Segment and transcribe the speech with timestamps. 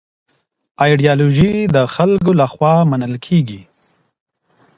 [0.83, 3.61] ايډيالوژي د خلګو لخوا منل کيږي.